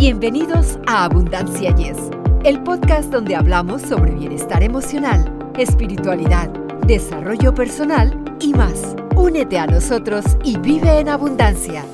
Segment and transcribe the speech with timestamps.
[0.00, 1.98] Bienvenidos a Abundancia Yes,
[2.42, 6.48] el podcast donde hablamos sobre bienestar emocional, espiritualidad,
[6.86, 8.96] desarrollo personal y más.
[9.14, 11.84] Únete a nosotros y vive en abundancia.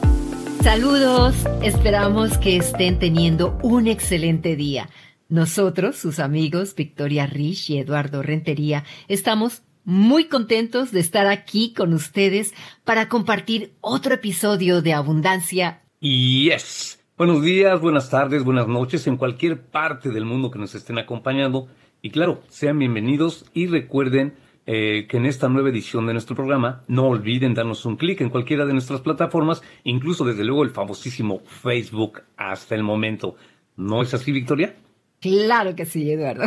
[0.63, 1.35] Saludos,
[1.65, 4.89] esperamos que estén teniendo un excelente día.
[5.29, 11.93] Nosotros, sus amigos Victoria Rich y Eduardo Rentería, estamos muy contentos de estar aquí con
[11.93, 12.55] ustedes
[12.85, 15.83] para compartir otro episodio de Abundancia.
[15.99, 17.01] Yes.
[17.19, 21.67] Buenos días, buenas tardes, buenas noches en cualquier parte del mundo que nos estén acompañando.
[22.03, 24.35] Y claro, sean bienvenidos y recuerden
[24.67, 28.29] eh, que en esta nueva edición de nuestro programa no olviden darnos un clic en
[28.29, 33.37] cualquiera de nuestras plataformas, incluso desde luego el famosísimo Facebook hasta el momento.
[33.77, 34.77] ¿No es así, Victoria?
[35.19, 36.45] Claro que sí, Eduardo.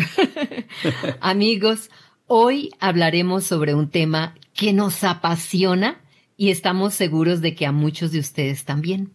[1.20, 1.90] Amigos,
[2.28, 6.00] hoy hablaremos sobre un tema que nos apasiona
[6.38, 9.14] y estamos seguros de que a muchos de ustedes también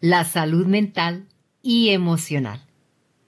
[0.00, 1.26] la salud mental
[1.62, 2.64] y emocional.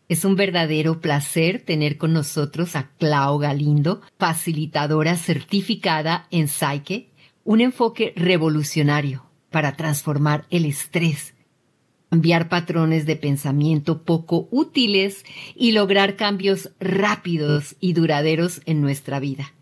[0.09, 7.11] Es un verdadero placer tener con nosotros a Clau Galindo, facilitadora certificada en Psyche,
[7.44, 11.34] un enfoque revolucionario para transformar el estrés,
[12.11, 19.55] cambiar patrones de pensamiento poco útiles y lograr cambios rápidos y duraderos en nuestra vida.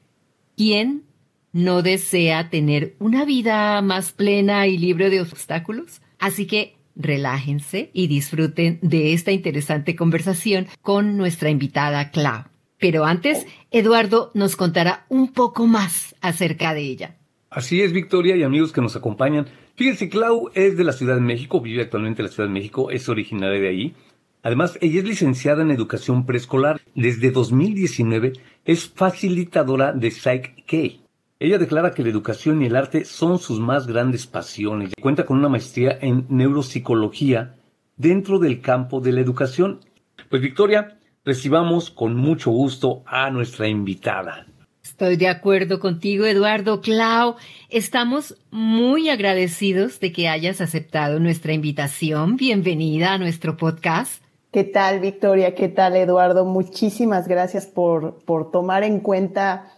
[0.56, 1.04] ¿Quién
[1.52, 6.00] no desea tener una vida más plena y libre de obstáculos?
[6.18, 12.44] Así que relájense y disfruten de esta interesante conversación con nuestra invitada Clau.
[12.78, 17.16] Pero antes, Eduardo nos contará un poco más acerca de ella.
[17.50, 19.46] Así es, Victoria y amigos que nos acompañan.
[19.74, 22.90] Fíjense, Clau es de la Ciudad de México, vive actualmente en la Ciudad de México,
[22.90, 23.94] es originaria de ahí.
[24.42, 26.80] Además, ella es licenciada en educación preescolar.
[26.94, 31.00] Desde 2019 es facilitadora de Psych K,
[31.40, 34.92] ella declara que la educación y el arte son sus más grandes pasiones.
[35.00, 37.54] Cuenta con una maestría en neuropsicología
[37.96, 39.80] dentro del campo de la educación.
[40.28, 44.46] Pues Victoria, recibamos con mucho gusto a nuestra invitada.
[44.82, 46.80] Estoy de acuerdo contigo, Eduardo.
[46.80, 47.36] Clau,
[47.68, 52.36] estamos muy agradecidos de que hayas aceptado nuestra invitación.
[52.36, 54.24] Bienvenida a nuestro podcast.
[54.50, 55.54] ¿Qué tal, Victoria?
[55.54, 56.44] ¿Qué tal, Eduardo?
[56.44, 59.77] Muchísimas gracias por, por tomar en cuenta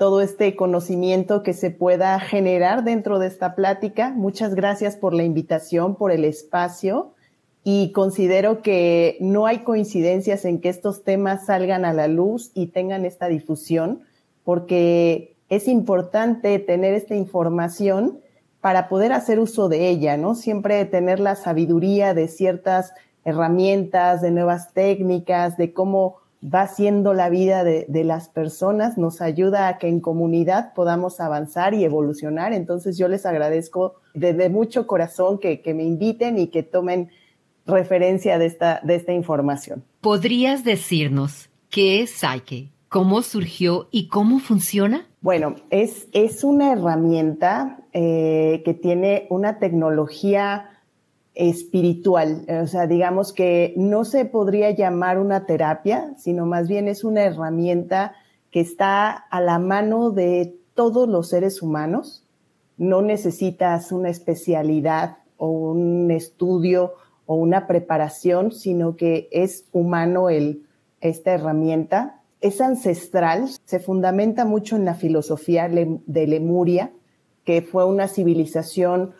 [0.00, 4.14] todo este conocimiento que se pueda generar dentro de esta plática.
[4.16, 7.12] Muchas gracias por la invitación, por el espacio
[7.64, 12.68] y considero que no hay coincidencias en que estos temas salgan a la luz y
[12.68, 14.00] tengan esta difusión,
[14.42, 18.20] porque es importante tener esta información
[18.62, 20.34] para poder hacer uso de ella, ¿no?
[20.34, 22.94] Siempre tener la sabiduría de ciertas
[23.26, 29.68] herramientas, de nuevas técnicas, de cómo va haciendo la vida de, las personas, nos ayuda
[29.68, 32.52] a que en comunidad podamos avanzar y evolucionar.
[32.52, 37.10] Entonces yo les agradezco de, mucho corazón que, me inviten y que tomen
[37.66, 39.84] referencia de esta, de esta información.
[40.00, 42.70] ¿Podrías decirnos qué es Psyche?
[42.88, 45.06] ¿Cómo surgió y cómo funciona?
[45.20, 50.79] Bueno, es, es una herramienta eh, que tiene una tecnología
[51.34, 52.44] espiritual.
[52.62, 57.22] O sea, digamos que no se podría llamar una terapia, sino más bien es una
[57.22, 58.14] herramienta
[58.50, 62.26] que está a la mano de todos los seres humanos.
[62.76, 66.94] No necesitas una especialidad o un estudio
[67.26, 70.28] o una preparación, sino que es humano
[71.00, 72.22] esta herramienta.
[72.40, 76.90] Es ancestral, se fundamenta mucho en la filosofía de Lemuria,
[77.44, 79.12] que fue una civilización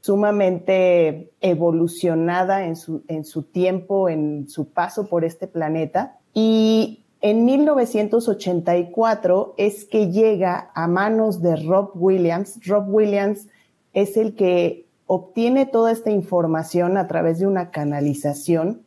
[0.00, 6.18] sumamente evolucionada en su, en su tiempo, en su paso por este planeta.
[6.32, 12.58] Y en 1984 es que llega a manos de Rob Williams.
[12.66, 13.48] Rob Williams
[13.92, 18.82] es el que obtiene toda esta información a través de una canalización,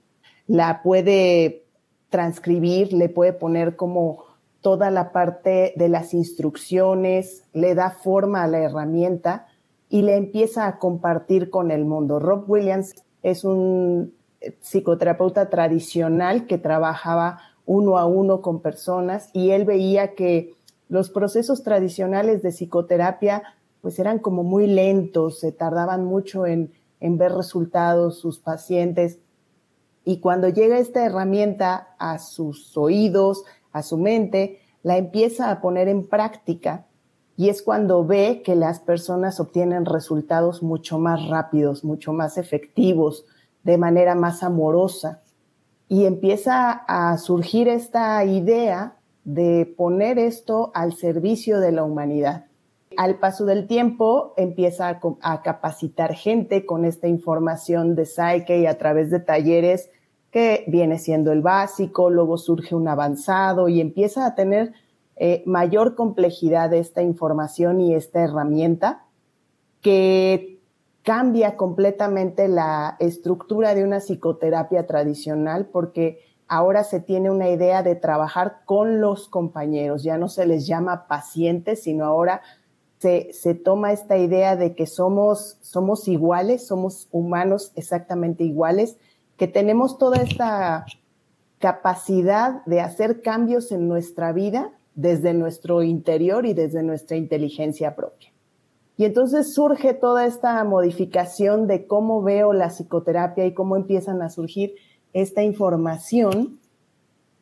[0.48, 1.66] la puede
[2.10, 4.24] transcribir, le puede poner como
[4.62, 9.48] toda la parte de las instrucciones, le da forma a la herramienta
[9.94, 12.18] y le empieza a compartir con el mundo.
[12.18, 14.16] Rob Williams es un
[14.60, 17.38] psicoterapeuta tradicional que trabajaba
[17.68, 20.56] uno a uno con personas y él veía que
[20.90, 23.44] los procesos tradicionales de psicoterapia
[23.82, 29.20] pues eran como muy lentos, se tardaban mucho en, en ver resultados sus pacientes.
[30.06, 35.88] Y cuando llega esta herramienta a sus oídos, a su mente, la empieza a poner
[35.88, 36.88] en práctica
[37.36, 43.26] y es cuando ve que las personas obtienen resultados mucho más rápidos, mucho más efectivos,
[43.64, 45.22] de manera más amorosa.
[45.90, 52.46] Y empieza a surgir esta idea de poner esto al servicio de la humanidad.
[52.98, 59.10] Al paso del tiempo empieza a, capacitar gente con esta información de Psyche a través
[59.10, 59.90] de talleres
[60.30, 64.74] que viene siendo el básico, luego surge un avanzado y empieza a tener
[65.26, 69.06] eh, mayor complejidad de esta información y esta herramienta
[69.80, 70.60] que
[71.02, 77.96] cambia completamente la estructura de una psicoterapia tradicional porque ahora se tiene una idea de
[77.96, 82.42] trabajar con los compañeros, ya no se les llama pacientes, sino ahora
[82.98, 88.98] se, se, toma esta idea de que somos, somos iguales, somos humanos exactamente iguales,
[89.38, 90.86] que tenemos toda esta
[91.60, 98.32] capacidad de hacer cambios en nuestra vida desde nuestro interior y desde nuestra inteligencia propia.
[98.96, 104.30] Y entonces surge toda esta modificación de cómo veo la psicoterapia y cómo empiezan a
[104.30, 104.76] surgir
[105.14, 106.60] esta información.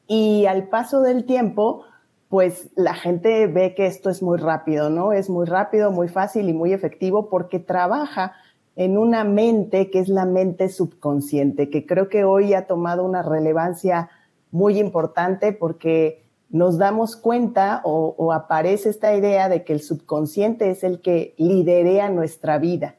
[0.07, 1.83] Y al paso del tiempo,
[2.29, 5.11] pues la gente ve que esto es muy rápido, ¿no?
[5.11, 8.33] Es muy rápido, muy fácil y muy efectivo porque trabaja
[8.77, 13.21] en una mente que es la mente subconsciente, que creo que hoy ha tomado una
[13.21, 14.09] relevancia
[14.51, 16.20] muy importante porque
[16.51, 22.09] nos damos cuenta o, aparece esta idea de que el subconsciente es el que liderea
[22.09, 22.95] nuestra vida.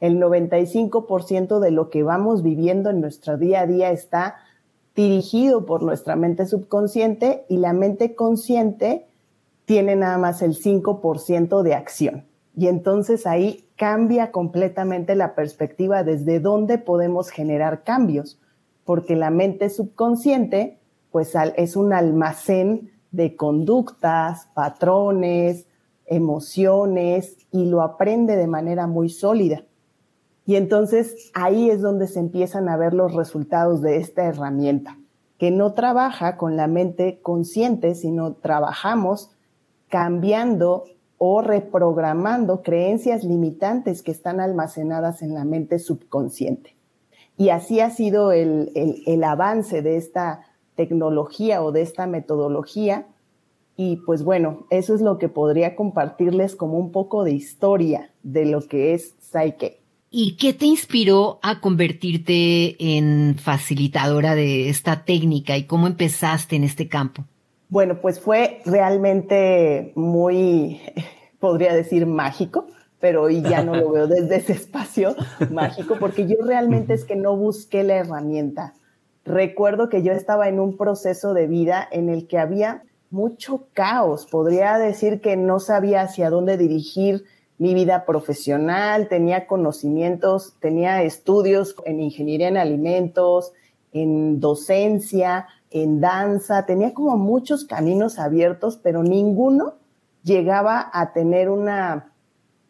[0.00, 4.36] El 95% de lo que vamos viviendo en nuestro día a día está
[4.94, 9.06] dirigido por nuestra mente subconsciente y la mente consciente
[9.64, 12.24] tiene nada más el 5% de acción.
[12.56, 18.38] Y entonces ahí cambia completamente la perspectiva desde dónde podemos generar cambios,
[18.84, 20.78] porque la mente subconsciente
[21.12, 25.66] pues es un almacén de conductas, patrones,
[26.06, 29.64] emociones y lo aprende de manera muy sólida.
[30.44, 34.98] Y entonces ahí es donde se empiezan a ver los resultados de esta herramienta,
[35.38, 39.30] que no trabaja con la mente consciente, sino trabajamos
[39.88, 40.84] cambiando
[41.18, 46.74] o reprogramando creencias limitantes que están almacenadas en la mente subconsciente.
[47.36, 50.40] Y así ha sido el, el avance de esta
[50.76, 53.06] tecnología o de esta metodología.
[53.76, 58.46] Y pues bueno, eso es lo que podría compartirles como un poco de historia de
[58.46, 59.78] lo que es Psyche.
[60.10, 66.64] ¿Y qué te inspiró a convertirte en facilitadora de esta técnica y cómo empezaste en
[66.64, 67.24] este campo?
[67.70, 70.82] Bueno, pues fue realmente muy,
[71.40, 72.66] podría decir, mágico,
[73.00, 75.16] pero hoy ya no lo veo desde ese espacio
[75.50, 78.74] mágico, porque yo realmente es que no busqué la herramienta
[79.24, 84.26] recuerdo que yo estaba en un proceso de vida en el que había mucho caos.
[84.30, 87.24] Podría decir que no sabía hacia dónde dirigir
[87.58, 93.52] mi vida profesional, tenía conocimientos, tenía estudios en ingeniería en alimentos,
[93.92, 99.74] en docencia, en danza, tenía como muchos caminos abiertos, pero ninguno
[100.22, 102.12] llegaba a tener una,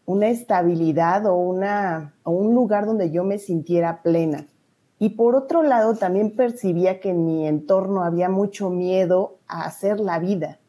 [0.04, 4.46] una estabilidad o, una, o un lugar donde yo me sintiera plena.
[5.02, 9.98] Y por otro lado, también percibía que en mi entorno había mucho miedo a hacer
[9.98, 10.60] la vida.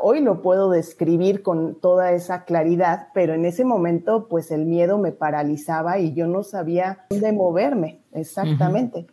[0.00, 4.98] Hoy lo puedo describir con toda esa claridad, pero en ese momento, pues el miedo
[4.98, 9.06] me paralizaba y yo no sabía dónde moverme exactamente.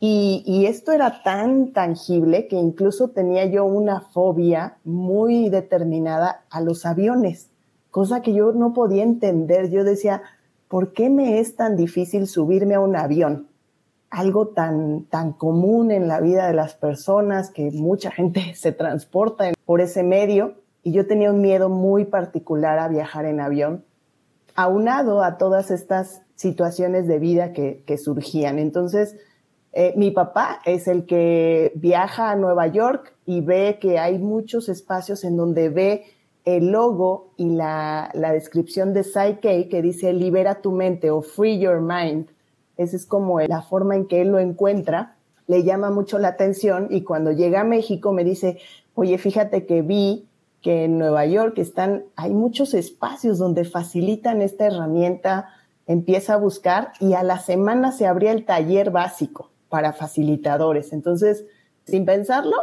[0.00, 6.62] y, y esto era tan tangible que incluso tenía yo una fobia muy determinada a
[6.62, 7.50] los aviones,
[7.90, 9.68] cosa que yo no podía entender.
[9.68, 10.22] Yo decía,
[10.68, 13.48] ¿por qué me es tan difícil subirme a un avión?
[14.14, 19.52] Algo tan, tan común en la vida de las personas que mucha gente se transporta
[19.64, 23.84] por ese medio y yo tenía un miedo muy particular a viajar en avión,
[24.54, 28.58] aunado a todas estas situaciones de vida que, surgían.
[28.58, 29.16] Entonces,
[29.72, 34.68] eh, mi papá es el que viaja a Nueva York y ve que hay muchos
[34.68, 36.04] espacios en donde ve
[36.44, 41.58] el logo y la, la descripción de Psyche que dice libera tu mente o free
[41.58, 42.28] your mind.
[42.76, 45.16] Esa es como la forma en que él lo encuentra.
[45.46, 48.58] Le llama mucho la atención y cuando llega a México me dice,
[48.94, 50.26] oye, fíjate que vi
[50.62, 55.50] que en Nueva York están, hay muchos espacios donde facilitan esta herramienta,
[55.86, 60.94] empieza a buscar y a la semana se abría el taller básico para facilitadores.
[60.94, 61.44] Entonces,
[61.84, 62.56] sin pensarlo,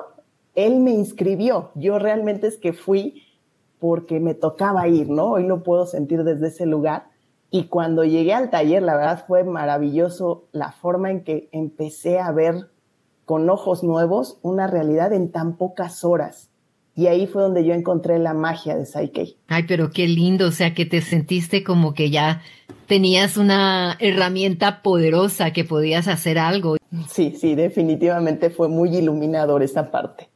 [0.56, 1.70] él me inscribió.
[1.76, 3.24] Yo realmente es que fui
[3.80, 5.32] porque me tocaba ir, ¿no?
[5.32, 7.11] Hoy lo puedo sentir desde ese lugar.
[7.54, 12.32] Y cuando llegué al taller, la verdad fue maravilloso la forma en que empecé a
[12.32, 12.70] ver
[13.26, 16.50] con ojos nuevos una realidad en tan pocas horas.
[16.96, 19.36] Y ahí fue donde yo encontré la magia de Psyche.
[19.48, 22.42] Ay, pero qué lindo, o sea, que te sentiste como que ya
[22.88, 26.78] tenías una herramienta poderosa que podías hacer algo.
[27.10, 30.30] Sí, sí, definitivamente fue muy iluminador esa parte.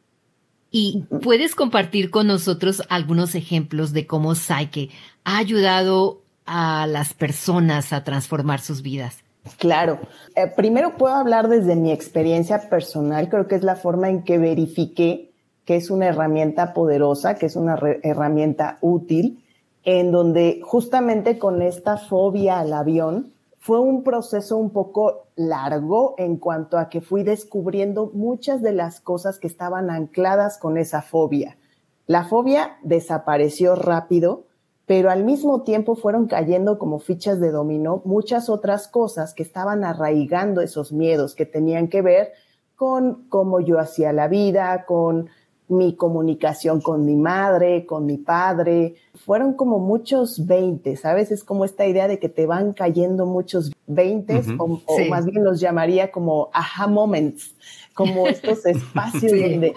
[0.69, 4.89] Y puedes compartir con nosotros algunos ejemplos de cómo Psyche
[5.23, 9.23] ha ayudado a las personas a transformar sus vidas.
[9.57, 9.99] Claro.
[10.35, 13.29] Eh, primero puedo hablar desde mi experiencia personal.
[13.29, 15.31] Creo que es la forma en que verifiqué
[15.65, 19.43] que es una herramienta poderosa, que es una herramienta útil,
[19.83, 26.37] en donde justamente con esta fobia al avión fue un proceso un poco largo en
[26.37, 31.57] cuanto a que fui descubriendo muchas de las cosas que estaban ancladas con esa fobia.
[32.05, 34.43] La fobia desapareció rápido,
[34.85, 39.83] pero al mismo tiempo fueron cayendo como fichas de dominó muchas otras cosas que estaban
[39.83, 42.33] arraigando esos miedos que tenían que ver
[42.75, 45.29] con cómo yo hacía la vida, con
[45.67, 48.95] mi comunicación con mi madre, con mi padre.
[49.15, 51.31] Fueron como muchos veinte, ¿sabes?
[51.31, 55.59] Es como esta idea de que te van cayendo muchos veintes, o, más bien los
[55.59, 57.55] llamaría como aha moments,
[57.93, 59.73] como estos espacios donde,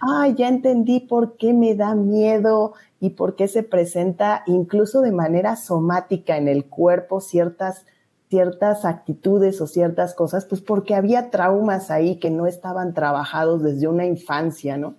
[0.00, 5.12] ay, ya entendí por qué me da miedo y por qué se presenta incluso de
[5.12, 7.84] manera somática en el cuerpo ciertas
[8.28, 13.88] ciertas actitudes o ciertas cosas, pues porque había traumas ahí que no estaban trabajados desde
[13.88, 14.96] una infancia, ¿no?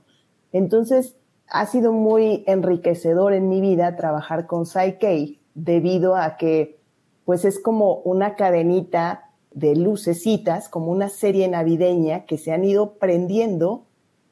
[0.51, 1.15] Entonces,
[1.47, 6.79] ha sido muy enriquecedor en mi vida trabajar con Psyche debido a que,
[7.25, 12.93] pues es como una cadenita de lucecitas, como una serie navideña que se han ido
[12.93, 13.85] prendiendo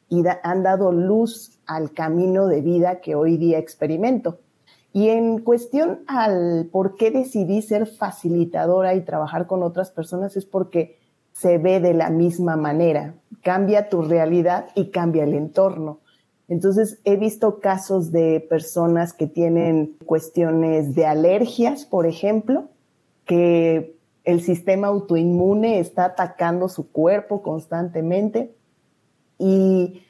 [0.10, 4.40] y han dado luz al camino de vida que hoy día experimento.
[4.94, 10.46] Y en cuestión al por qué decidí ser facilitadora y trabajar con otras personas es
[10.46, 10.98] porque
[11.34, 13.14] se ve de la misma manera.
[13.44, 16.00] Cambia tu realidad y cambia el entorno.
[16.48, 22.70] Entonces, he visto casos de personas que tienen cuestiones de alergias, por ejemplo,
[23.26, 28.57] que el sistema autoinmune está atacando su cuerpo constantemente
[29.38, 30.04] y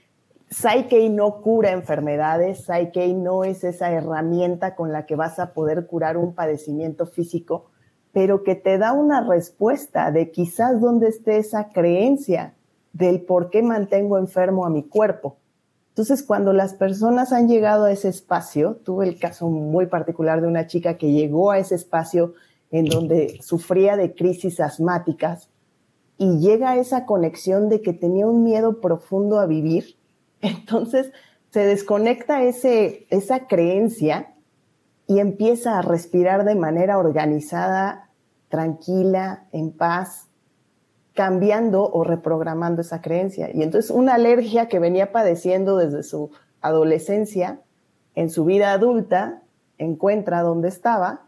[0.50, 5.88] Psyche no cura enfermedades, Psyche no es esa herramienta con la que vas a poder
[5.88, 7.66] curar un padecimiento físico,
[8.14, 12.54] pero que te da una respuesta de quizás dónde esté esa creencia
[12.94, 15.38] del por qué mantengo enfermo a mi cuerpo.
[15.90, 20.48] Entonces, cuando las personas han llegado a ese espacio, tuve el caso muy particular de
[20.48, 22.36] una chica que llegó a ese espacio
[22.72, 25.50] en donde sufría de crisis asmáticas
[26.18, 29.96] y llega esa conexión de que tenía un miedo profundo a vivir,
[30.42, 31.12] entonces
[31.52, 34.34] se desconecta ese, esa creencia
[35.08, 38.10] y empieza a respirar de manera organizada,
[38.50, 40.28] tranquila, en paz,
[41.14, 43.50] cambiando o reprogramando esa creencia.
[43.54, 46.32] Y entonces una alergia que venía padeciendo desde su
[46.62, 47.62] adolescencia,
[48.16, 49.42] en su vida adulta,
[49.78, 51.27] encuentra dónde estaba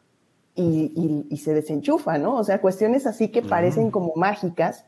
[0.60, 2.36] y, se desenchufa, ¿no?
[2.36, 4.86] O sea, cuestiones así que parecen como mágicas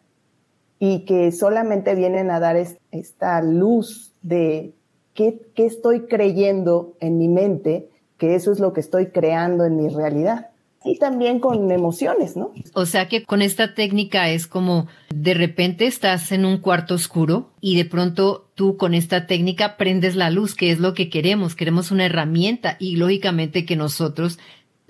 [0.79, 2.57] y que solamente vienen a dar
[2.91, 4.73] esta luz de
[5.13, 9.77] qué, qué estoy creyendo en mi mente, que eso es lo que estoy creando en
[9.77, 10.51] mi realidad
[10.83, 12.53] y también con emociones, ¿no?
[12.73, 17.51] O sea que con esta técnica es como de repente estás en un cuarto oscuro
[17.61, 21.55] y de pronto tú con esta técnica prendes la luz, que es lo que queremos,
[21.55, 24.39] queremos una herramienta y lógicamente que nosotros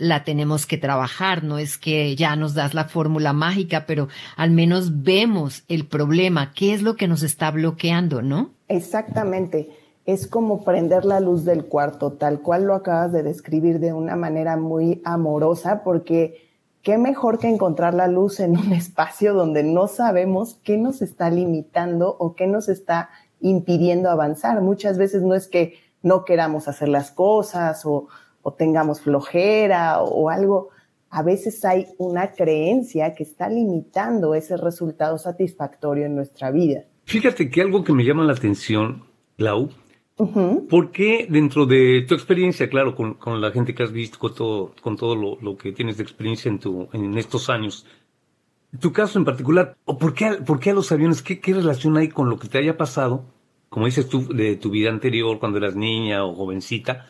[0.01, 4.49] la tenemos que trabajar, no es que ya nos das la fórmula mágica, pero al
[4.49, 8.49] menos vemos el problema, qué es lo que nos está bloqueando, ¿no?
[8.67, 9.69] Exactamente
[10.05, 14.15] es como prender la luz del cuarto, tal cual lo acabas de describir de una
[14.15, 16.49] manera muy amorosa, porque
[16.81, 21.29] qué mejor que encontrar la luz en un espacio donde no sabemos qué nos está
[21.29, 24.61] limitando o qué nos está impidiendo avanzar.
[24.61, 28.07] Muchas veces no es que no queramos hacer las cosas o,
[28.57, 30.69] tengamos flojera o, o algo.
[31.09, 36.85] A veces hay una creencia que está limitando ese resultado satisfactorio en nuestra vida.
[37.05, 39.03] Fíjate que algo que me llama la atención,
[39.37, 39.69] Lau,
[40.69, 44.75] ¿Por qué dentro de tu experiencia, claro, con, la gente que has visto, con todo,
[44.81, 47.87] con todo lo, que tienes de experiencia en, tu, en estos años,
[48.79, 51.23] tu caso en particular, ¿o por qué, por qué a los aviones?
[51.23, 53.25] ¿Qué, ¿Qué relación hay con lo que te haya pasado,
[53.69, 57.09] como dices tú, de tu vida anterior, cuando eras niña o jovencita?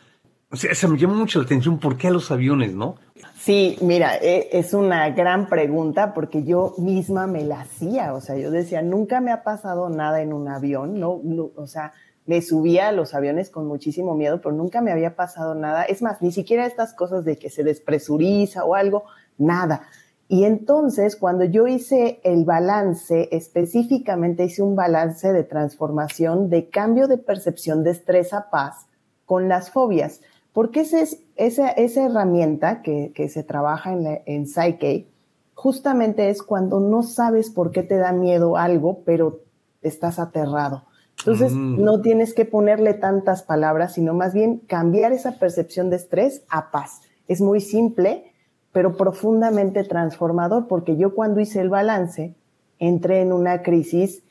[0.52, 2.96] O sea, se me llama mucho la atención, ¿por qué a los aviones, no?
[3.38, 8.36] Sí, mira, e, es una gran pregunta porque yo misma me la hacía, o sea,
[8.36, 11.94] yo decía, nunca me ha pasado nada en un avión, no, no o sea,
[12.26, 15.84] me subía a los aviones con muchísimo miedo, pero nunca me había pasado nada.
[15.84, 19.04] Es más, ni siquiera estas cosas de que se despresuriza o algo,
[19.38, 19.88] nada.
[20.28, 27.08] Y entonces, cuando yo hice el balance, específicamente hice un balance de transformación, de cambio
[27.08, 28.86] de percepción de estrés a paz
[29.24, 30.20] con las fobias,
[30.52, 35.06] porque esa, es, esa, esa herramienta que, que, se trabaja en, en Psyche,
[35.54, 39.40] justamente es cuando no sabes por qué te da miedo algo, pero
[39.82, 40.84] estás aterrado.
[41.18, 41.82] Entonces, mm.
[41.82, 46.70] no tienes que ponerle tantas palabras, sino más bien cambiar esa percepción de estrés a
[46.70, 47.02] paz.
[47.28, 48.32] Es muy simple,
[48.72, 52.34] pero profundamente transformador, porque yo cuando hice el balance,
[52.78, 54.24] entré en una crisis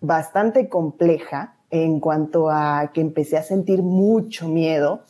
[0.00, 5.02] bastante compleja en cuanto a que empecé a sentir mucho miedo,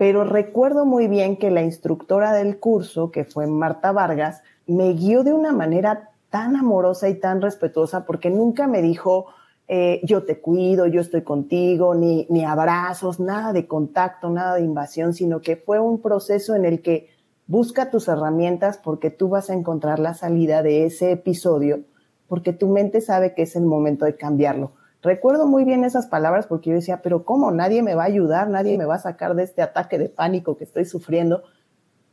[0.00, 5.24] pero recuerdo muy bien que la instructora del curso, que fue Marta Vargas, me guió
[5.24, 9.26] de una manera tan amorosa y tan respetuosa, porque nunca me dijo,
[9.68, 14.62] eh, yo te cuido, yo estoy contigo, ni, ni abrazos, nada de contacto, nada de
[14.62, 17.10] invasión, sino que fue un proceso en el que
[17.46, 21.80] busca tus herramientas porque tú vas a encontrar la salida de ese episodio,
[22.26, 24.72] porque tu mente sabe que es el momento de cambiarlo.
[25.02, 27.50] Recuerdo muy bien esas palabras porque yo decía, pero ¿cómo?
[27.50, 30.56] Nadie me va a ayudar, nadie me va a sacar de este ataque de pánico
[30.56, 31.42] que estoy sufriendo.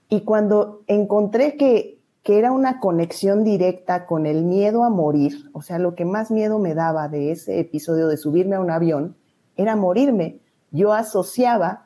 [0.10, 5.62] Y cuando encontré que que era una conexión directa con el miedo a morir, o
[5.62, 9.16] sea, lo que más miedo me daba de ese episodio de subirme a un avión
[9.56, 10.42] era morirme.
[10.72, 11.86] Yo asociaba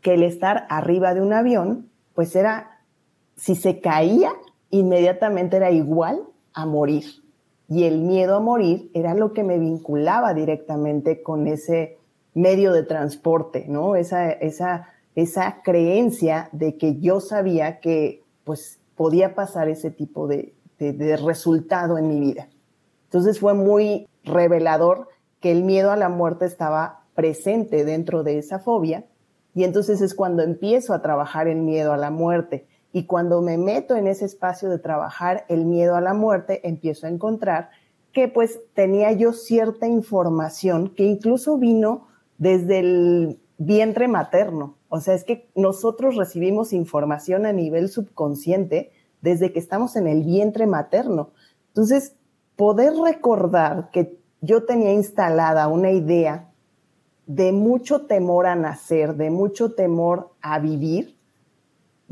[0.00, 2.80] que el estar arriba de un avión, pues era,
[3.36, 4.30] si se caía,
[4.70, 6.22] inmediatamente era igual
[6.54, 7.21] a morir.
[7.72, 11.96] Y el miedo a morir era lo que me vinculaba directamente con ese
[12.34, 13.96] medio de transporte, ¿no?
[13.96, 20.52] Esa, esa, esa creencia de que yo sabía que, pues, podía pasar ese tipo de,
[21.24, 22.48] resultado en mi vida.
[23.04, 25.08] Entonces fue muy revelador
[25.40, 29.06] que el miedo a la muerte estaba presente dentro de esa fobia
[29.54, 33.56] y entonces es cuando empiezo a trabajar el miedo a la muerte y cuando me
[33.58, 37.70] meto en ese espacio de trabajar el miedo a la muerte empiezo a encontrar
[38.12, 44.76] que pues tenía yo cierta información que incluso vino desde el vientre materno.
[44.88, 50.24] O sea, es que nosotros recibimos información a nivel subconsciente desde que estamos en el
[50.24, 51.30] vientre materno.
[51.68, 52.16] Entonces,
[52.56, 56.50] poder recordar que yo tenía instalada una idea
[57.26, 61.16] de mucho temor a nacer, de mucho temor a vivir,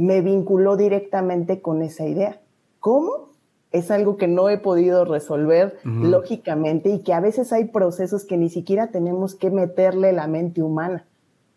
[0.00, 2.40] me vinculó directamente con esa idea.
[2.78, 3.30] ¿Cómo?
[3.70, 8.36] Es algo que no he podido resolver lógicamente y que a veces hay procesos que
[8.36, 11.04] ni siquiera tenemos que meterle la mente humana.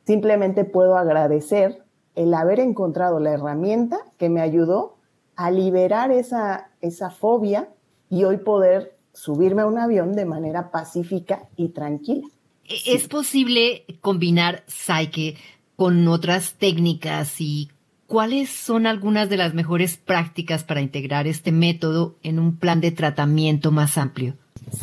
[0.06, 1.84] Simplemente puedo agradecer
[2.16, 4.98] el haber encontrado la herramienta que me ayudó
[5.36, 7.70] a liberar esa, esa fobia
[8.10, 12.28] y hoy poder subirme a un avión de manera pacífica y tranquila.
[12.66, 15.36] ¿E-, ¿Es posible combinar Psyche
[15.76, 17.70] con otras técnicas y
[18.14, 22.92] cuáles son algunas de las mejores prácticas para integrar este método en un plan de
[22.92, 24.36] tratamiento más amplio?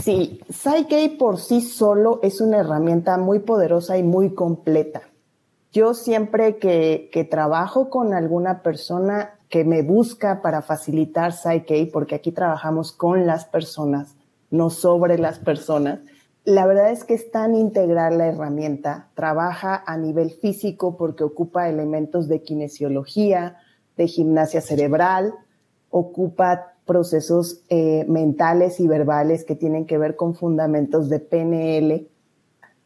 [0.02, 5.02] Sí, Psyche por sí solo es una herramienta muy poderosa y muy completa.
[5.72, 12.32] Yo siempre que, trabajo con alguna persona que me busca para facilitar Psyche, porque aquí
[12.32, 14.16] trabajamos con las personas,
[14.50, 16.00] no sobre las personas,
[16.44, 19.08] la verdad es que es tan integral la herramienta.
[19.14, 23.58] Trabaja a nivel físico porque ocupa elementos de kinesiología,
[23.96, 25.34] de gimnasia cerebral,
[25.90, 32.08] ocupa procesos eh, mentales y verbales que tienen que ver con fundamentos de PNL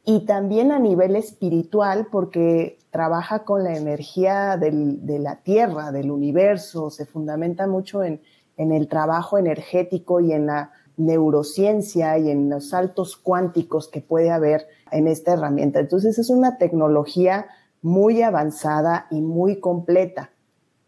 [0.04, 6.90] y también a nivel espiritual porque trabaja con la energía de la Tierra, del universo,
[6.90, 8.20] se fundamenta mucho en,
[8.58, 14.30] en el trabajo energético y en la neurociencia y en los saltos cuánticos que puede
[14.30, 15.80] haber en esta herramienta.
[15.80, 17.46] Entonces es una tecnología
[17.82, 20.30] muy avanzada y muy completa.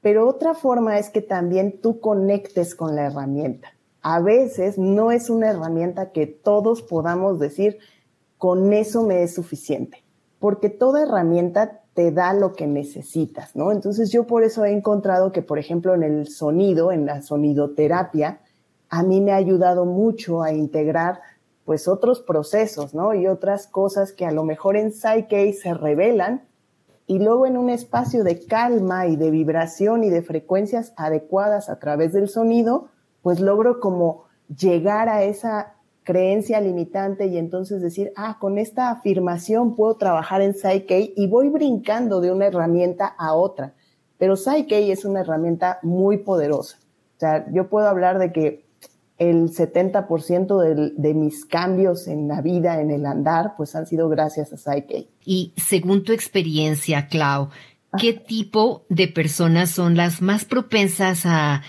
[0.00, 3.68] Pero otra forma es que también tú conectes con la herramienta.
[4.02, 7.78] A veces no es una herramienta que todos podamos decir,
[8.38, 10.04] con eso me es suficiente,
[10.38, 13.72] porque toda herramienta te da lo que necesitas, ¿no?
[13.72, 18.40] Entonces yo por eso he encontrado que, por ejemplo, en el sonido, en la sonidoterapia,
[18.88, 21.20] a mí me ha ayudado mucho a integrar
[21.64, 23.12] pues otros procesos, ¿no?
[23.12, 26.46] Y otras cosas que a lo mejor en Psyche se revelan
[27.08, 31.78] y luego en un espacio de calma y de vibración y de frecuencias adecuadas a
[31.78, 32.88] través del sonido,
[33.22, 39.74] pues logro como llegar a esa creencia limitante y entonces decir, ah, con esta afirmación
[39.74, 43.74] puedo trabajar en Psyche y voy brincando de una herramienta a otra.
[44.18, 46.78] Pero Psyche es una herramienta muy poderosa.
[47.16, 48.65] O sea, yo puedo hablar de que
[49.18, 54.08] el 70% de, de, mis cambios en la vida, en el andar, pues han sido
[54.08, 55.08] gracias a Psyche.
[55.24, 57.48] Y según tu experiencia, Clau,
[57.98, 61.62] ¿qué tipo de personas son las más propensas a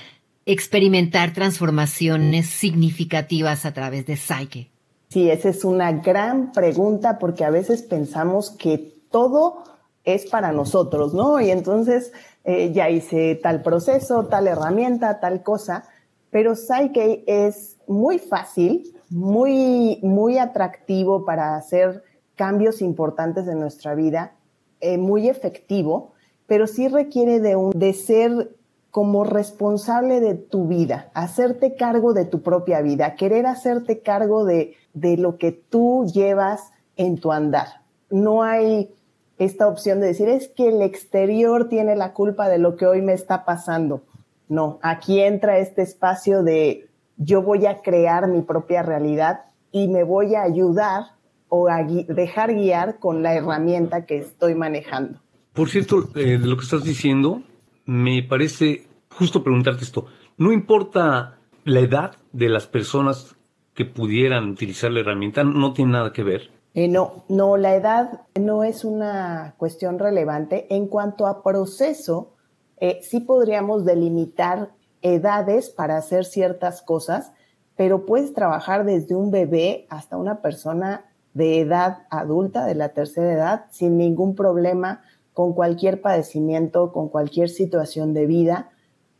[0.45, 4.69] experimentar transformaciones significativas a través de Psyche?
[5.09, 9.63] Sí, esa es una gran pregunta porque a veces pensamos que todo
[10.03, 11.39] es para nosotros, ¿no?
[11.39, 12.11] Y entonces
[12.43, 15.83] eh, ya hice tal proceso, tal herramienta, tal cosa,
[16.31, 22.03] pero Psyche es muy fácil, muy, muy atractivo para hacer
[22.35, 24.33] cambios importantes en nuestra vida,
[24.81, 26.13] eh, muy efectivo,
[26.45, 28.55] pero sí requiere de, un, de ser
[28.91, 34.75] como responsable de tu vida, hacerte cargo de tu propia vida, querer hacerte cargo de,
[34.93, 37.81] de lo que tú llevas en tu andar.
[38.09, 38.93] No hay
[39.37, 43.01] esta opción de decir, es que el exterior tiene la culpa de lo que hoy
[43.01, 44.01] me está pasando.
[44.49, 50.03] No, aquí entra este espacio de yo voy a crear mi propia realidad y me
[50.03, 51.17] voy a ayudar
[51.49, 55.19] o a dejar guiar con la herramienta que estoy manejando.
[55.53, 57.41] Por cierto, eh, de lo que estás diciendo,
[57.85, 60.05] me parece justo preguntarte esto.
[60.37, 63.35] No importa la edad de las personas
[63.73, 66.49] que pudieran utilizar la herramienta, no tiene nada que ver.
[66.73, 70.67] Eh, no, no, la edad no es una cuestión relevante.
[70.69, 72.36] En cuanto a proceso,
[72.79, 74.69] eh, sí podríamos delimitar
[75.01, 77.31] edades para hacer ciertas cosas,
[77.75, 83.31] pero puedes trabajar desde un bebé hasta una persona de edad adulta, de la tercera
[83.31, 85.01] edad, sin ningún problema,
[85.33, 88.71] con cualquier padecimiento, con cualquier situación de vida,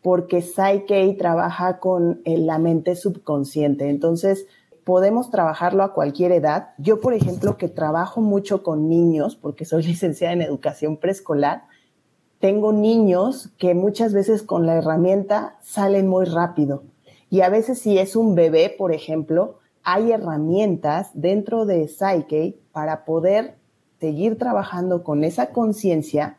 [0.02, 3.90] porque Psyche trabaja con la mente subconsciente.
[3.90, 4.48] Entonces,
[4.84, 6.70] podemos trabajarlo a cualquier edad.
[6.80, 11.66] Yo, por ejemplo, que trabajo mucho con niños, porque soy licenciada en educación preescolar,
[12.40, 16.84] tengo niños que muchas veces con la herramienta salen muy rápido.
[17.30, 23.06] Y a veces si es un bebé, por ejemplo, hay herramientas dentro de Psyche para
[23.06, 23.56] poder
[24.00, 26.38] seguir trabajando con esa conciencia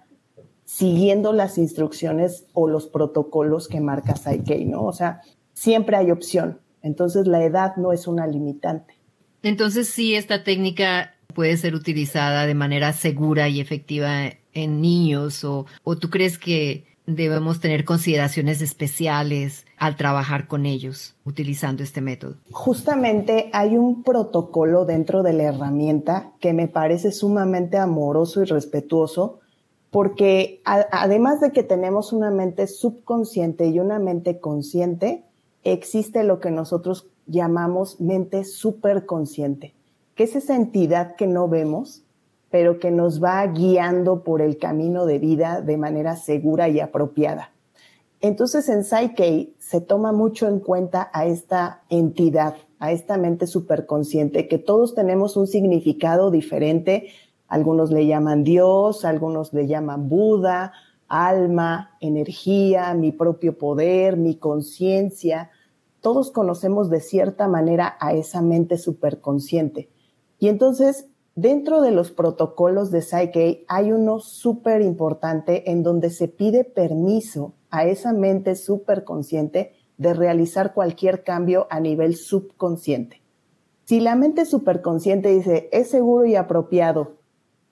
[0.65, 4.85] siguiendo las instrucciones o los protocolos que marca Psyche, ¿no?
[4.85, 5.23] O sea,
[5.55, 6.61] siempre hay opción.
[6.83, 8.95] Entonces la edad no es una limitante.
[9.43, 15.67] Entonces sí, esta técnica puede ser utilizada de manera segura y efectiva en niños o,
[15.85, 22.37] o tú crees que debemos tener consideraciones especiales al trabajar con ellos utilizando este método?
[22.51, 29.41] Justamente hay un protocolo dentro de la herramienta que me parece sumamente amoroso y respetuoso
[29.91, 35.25] porque además de que tenemos una mente subconsciente y una mente consciente,
[35.65, 39.75] existe lo que nosotros llamamos mente superconsciente,
[40.15, 42.03] que es esa entidad que no vemos,
[42.51, 47.53] pero que nos va guiando por el camino de vida de manera segura y apropiada.
[48.21, 54.49] Entonces en Psyche se toma mucho en cuenta a esta entidad, a esta mente superconsciente,
[54.49, 57.09] que todos tenemos un significado diferente.
[57.47, 60.73] Algunos le llaman Dios, algunos le llaman Buda,
[61.07, 65.51] alma, energía, mi propio poder, mi conciencia.
[66.01, 69.91] Todos conocemos de cierta manera a esa mente superconsciente.
[70.41, 71.07] Y entonces
[71.41, 77.53] Dentro de los protocolos de Psyche hay uno súper importante en donde se pide permiso
[77.71, 83.23] a esa mente superconsciente de realizar cualquier cambio a nivel subconsciente.
[83.85, 87.19] Si la mente superconsciente dice es seguro y apropiado,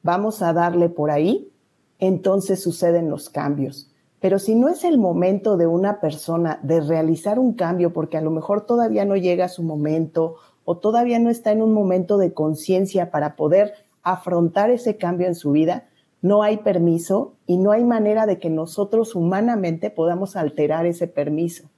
[0.00, 1.50] vamos a darle por ahí,
[1.98, 3.90] entonces suceden los cambios.
[4.20, 8.22] Pero si no es el momento de una persona de realizar un cambio porque a
[8.22, 12.35] lo mejor todavía no llega su momento o todavía no está en un momento de
[12.35, 15.88] conciencia para poder afrontar ese cambio en su vida,
[16.20, 21.70] no hay permiso y no hay manera de que nosotros humanamente podamos alterar ese permiso.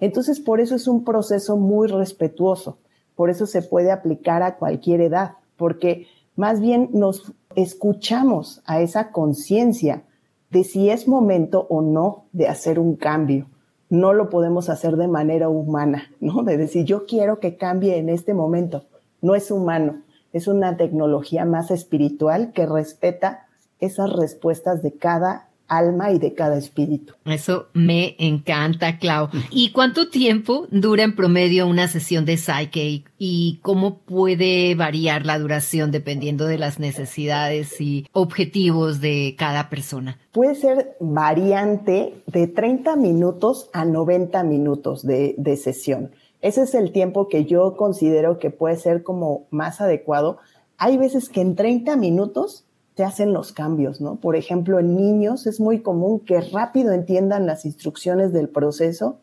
[0.00, 2.76] Entonces, por eso es un proceso muy respetuoso,
[3.14, 9.12] por eso se puede aplicar a cualquier edad, porque más bien nos escuchamos a esa
[9.12, 10.04] conciencia
[10.50, 13.48] de si es momento o no de hacer un cambio
[13.88, 16.42] no lo podemos hacer de manera humana, ¿no?
[16.42, 18.84] De decir, yo quiero que cambie en este momento.
[19.22, 23.46] No es humano, es una tecnología más espiritual que respeta
[23.80, 27.14] esas respuestas de cada alma y de cada espíritu.
[27.24, 29.28] Eso me encanta, Clau.
[29.50, 35.38] ¿Y cuánto tiempo dura en promedio una sesión de Psyche y cómo puede variar la
[35.38, 40.18] duración dependiendo de las necesidades y objetivos de cada persona?
[40.32, 46.10] Puede ser variante de 30 minutos a 90 minutos de, de sesión.
[46.42, 50.38] Ese es el tiempo que yo considero que puede ser como más adecuado.
[50.76, 52.65] Hay veces que en 30 minutos
[52.96, 54.16] se hacen los cambios, ¿no?
[54.16, 59.18] Por ejemplo, en niños es muy común que rápido entiendan las instrucciones del proceso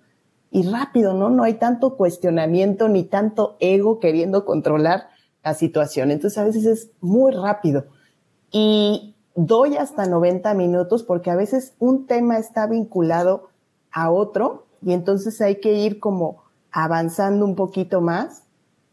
[0.51, 1.31] y rápido, ¿no?
[1.31, 5.07] No hay tanto cuestionamiento ni tanto ego queriendo controlar
[5.43, 6.11] la situación.
[6.11, 7.85] Entonces a veces es muy rápido.
[8.51, 13.49] Y doy hasta 90 minutos porque a veces un tema está vinculado
[13.91, 18.43] a otro y entonces hay que ir como avanzando un poquito más,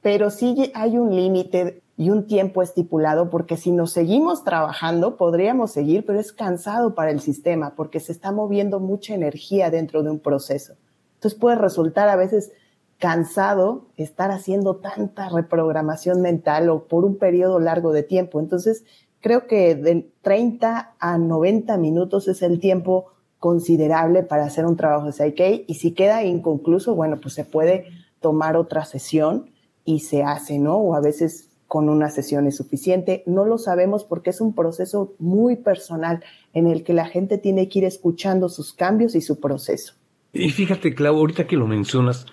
[0.00, 5.70] pero sí hay un límite y un tiempo estipulado, porque si nos seguimos trabajando, podríamos
[5.70, 10.10] seguir, pero es cansado para el sistema, porque se está moviendo mucha energía dentro de
[10.10, 10.76] un proceso.
[11.16, 12.52] Entonces puede resultar a veces
[12.96, 18.40] cansado estar haciendo tanta reprogramación mental o por un periodo largo de tiempo.
[18.40, 18.82] Entonces,
[19.20, 23.08] creo que de 30 a 90 minutos es el tiempo
[23.38, 27.88] considerable para hacer un trabajo de Psyche y si queda inconcluso, bueno, pues se puede
[28.20, 29.50] tomar otra sesión
[29.84, 30.78] y se hace, ¿no?
[30.78, 33.22] O a veces con una sesión es suficiente.
[33.26, 37.68] No lo sabemos porque es un proceso muy personal en el que la gente tiene
[37.68, 39.94] que ir escuchando sus cambios y su proceso.
[40.32, 42.26] Y fíjate, Clau, ahorita que lo mencionas,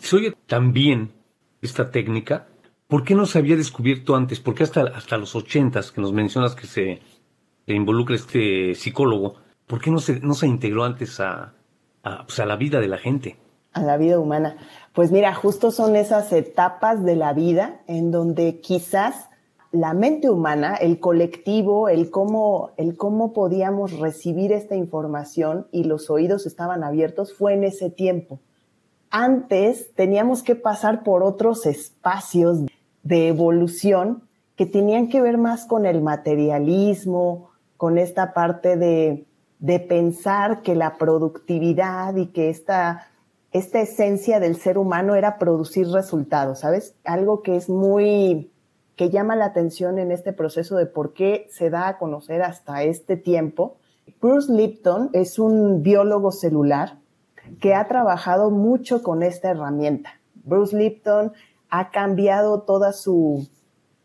[0.00, 0.74] se oye tan
[1.62, 2.48] esta técnica,
[2.88, 4.40] ¿por qué no se había descubierto antes?
[4.40, 7.00] Porque hasta, hasta los ochentas que nos mencionas que se,
[7.68, 9.36] involucra este psicólogo,
[9.68, 11.54] ¿por qué no se, no se integró antes a,
[12.02, 13.36] pues, a la vida de la gente?
[13.76, 14.56] A la vida humana.
[14.94, 19.28] Pues mira, justo son esas etapas de la vida en donde quizás
[19.70, 26.08] la mente humana, el colectivo, el cómo, el cómo podíamos recibir esta información y los
[26.08, 28.40] oídos estaban abiertos fue en ese tiempo.
[29.10, 32.60] Antes teníamos que pasar por otros espacios
[33.02, 34.22] de evolución
[34.56, 39.26] que tenían que ver más con el materialismo, con esta parte de,
[39.58, 43.08] de pensar que la productividad y que esta,
[43.58, 46.94] esta esencia del ser humano era producir resultados, ¿sabes?
[47.04, 48.50] Algo que es muy
[48.96, 52.82] que llama la atención en este proceso de por qué se da a conocer hasta
[52.82, 53.76] este tiempo.
[54.20, 56.98] Bruce Lipton es un biólogo celular
[57.60, 60.10] que ha trabajado mucho con esta herramienta.
[60.34, 61.32] Bruce Lipton
[61.68, 63.48] ha cambiado toda su,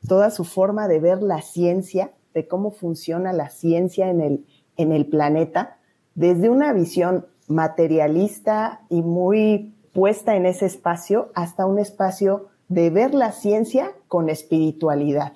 [0.07, 4.45] toda su forma de ver la ciencia, de cómo funciona la ciencia en el,
[4.77, 5.77] en el planeta,
[6.15, 13.13] desde una visión materialista y muy puesta en ese espacio hasta un espacio de ver
[13.13, 15.33] la ciencia con espiritualidad.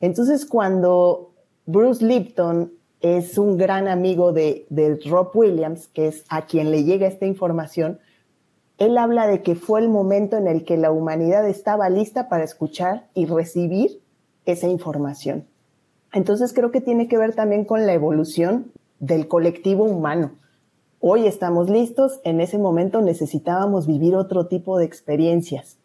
[0.00, 1.30] Entonces, cuando
[1.64, 4.66] Bruce Lipton es un gran amigo de,
[5.06, 8.00] Rob Williams, que es a quien le llega esta información,
[8.78, 12.42] él habla de que fue el momento en el que la humanidad estaba lista para
[12.42, 14.00] escuchar y recibir
[14.44, 15.46] esa información.
[16.12, 20.32] Entonces creo que tiene que ver también con la evolución del colectivo humano.
[21.04, 25.76] Hoy estamos listos, en ese momento necesitábamos vivir otro tipo de experiencias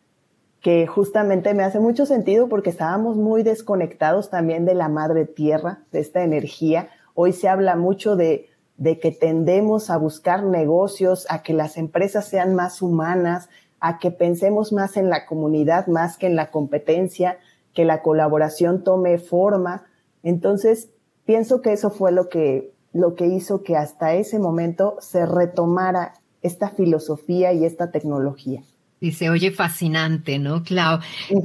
[0.61, 5.79] que justamente me hace mucho sentido porque estábamos muy desconectados también de la madre tierra,
[5.91, 6.89] de esta energía.
[7.15, 12.27] Hoy se habla mucho de, de que tendemos a buscar negocios, a que las empresas
[12.27, 13.49] sean más humanas,
[13.79, 17.39] a que pensemos más en la comunidad más que en la competencia,
[17.73, 19.87] que la colaboración tome forma.
[20.21, 20.89] Entonces,
[21.25, 26.13] pienso que eso fue lo que, lo que hizo que hasta ese momento se retomara
[26.41, 28.63] esta filosofía y esta tecnología.
[28.99, 30.99] Y se oye fascinante, ¿no, Clau?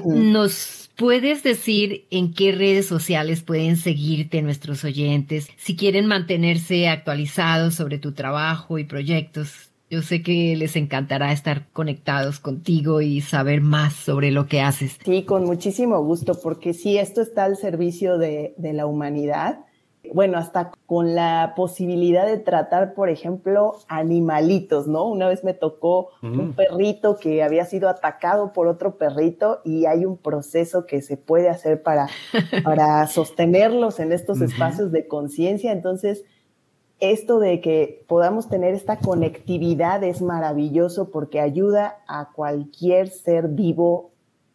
[0.06, 7.74] ¿Nos puedes decir en qué redes sociales pueden seguirte nuestros oyentes si quieren mantenerse actualizados
[7.74, 9.70] sobre tu trabajo y proyectos?
[9.90, 14.96] Yo sé que les encantará estar conectados contigo y saber más sobre lo que haces.
[15.04, 19.66] Sí, con muchísimo gusto, porque sí, esto está al servicio de, de la humanidad
[20.12, 25.08] bueno, hasta con la posibilidad de tratar, por ejemplo, animalitos, ¿no?
[25.08, 30.04] Una vez me tocó un perrito que había sido atacado por otro perrito y hay
[30.04, 32.08] un proceso que se puede hacer para,
[32.64, 35.70] para sostenerlos en estos espacios de conciencia.
[35.70, 36.24] Entonces,
[36.98, 44.12] esto de que podamos tener esta conectividad es maravilloso porque ayuda a cualquier ser vivo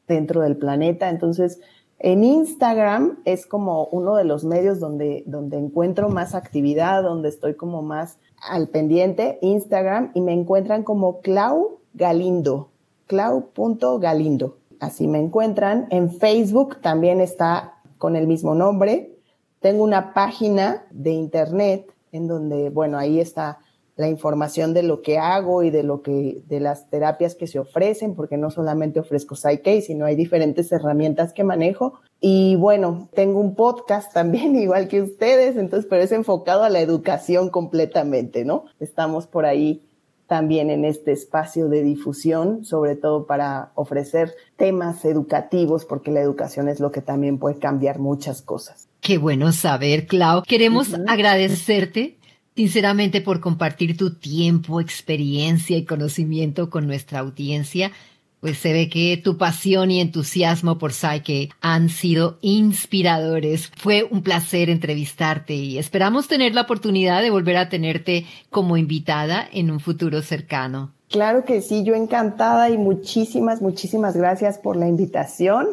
[0.08, 1.10] dentro del planeta.
[1.10, 1.60] Entonces,
[2.00, 7.56] en Instagram es como uno de los medios donde, donde encuentro más actividad, donde estoy
[7.56, 12.70] como más al pendiente, Instagram, y me encuentran como Clau Galindo,
[13.08, 14.58] clau.galindo.
[14.80, 15.88] Así me encuentran.
[15.90, 19.18] En Facebook también está con el mismo nombre.
[19.60, 23.58] Tengo una página de internet en donde, bueno, ahí está
[23.98, 27.58] la información de lo que hago y de lo que, de las terapias que se
[27.58, 32.00] ofrecen, porque no solamente ofrezco Psyche, sino hay diferentes herramientas que manejo.
[32.22, 36.80] Y bueno, tengo un podcast también, igual que ustedes, entonces, pero es enfocado a la
[36.80, 38.66] educación completamente, ¿no?
[38.80, 39.82] Estamos por ahí
[40.28, 46.70] también en este espacio de difusión, sobre todo para ofrecer temas educativos, porque la educación
[46.70, 48.90] es lo que también puede cambiar muchas cosas.
[49.00, 50.44] Qué bueno saber, Clau.
[50.44, 52.17] Queremos agradecerte
[52.58, 57.92] sinceramente por compartir tu tiempo, experiencia y conocimiento con nuestra audiencia.
[58.40, 63.72] Pues se ve que tu pasión y entusiasmo por Psyche han sido inspiradores.
[63.78, 69.48] Fue un placer entrevistarte y esperamos tener la oportunidad de volver a tenerte como invitada
[69.54, 70.94] en un futuro cercano.
[71.10, 75.68] Claro que sí, yo encantada y muchísimas, muchísimas gracias por la invitación.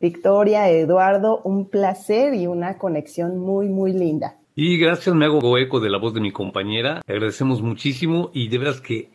[0.00, 4.36] Victoria, Eduardo, un placer y una conexión muy, muy linda.
[4.56, 7.02] Y gracias, me hago eco de la voz de mi compañera.
[7.08, 9.10] agradecemos muchísimo y de veras que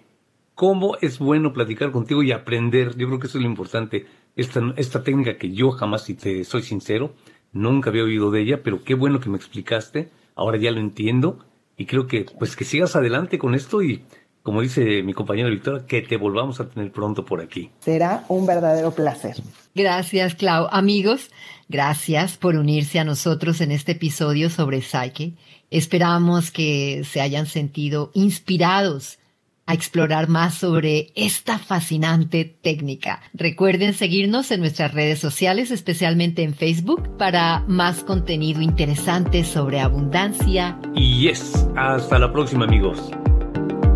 [0.53, 2.97] cómo es bueno platicar contigo y aprender.
[2.97, 4.05] Yo creo que eso es lo importante.
[4.35, 7.13] Esta, esta técnica que yo jamás, si te soy sincero,
[7.53, 10.09] nunca había oído de ella, pero qué bueno que me explicaste.
[10.35, 11.39] Ahora ya lo entiendo
[11.77, 14.03] y creo que pues que sigas adelante con esto y
[14.49, 17.69] como dice mi compañera Victoria, que te volvamos a tener pronto por aquí.
[17.81, 19.35] Será un verdadero placer.
[19.75, 20.67] Gracias, Clau.
[20.71, 21.29] Amigos,
[21.67, 25.33] gracias por unirse a nosotros en este episodio sobre Psyche.
[25.69, 29.19] Esperamos que se hayan sentido inspirados
[29.67, 33.21] a explorar más sobre esta fascinante técnica.
[33.35, 40.79] Recuerden seguirnos en nuestras redes sociales, especialmente en Facebook, para más contenido interesante sobre abundancia.
[40.95, 43.11] Y yes, hasta la próxima amigos.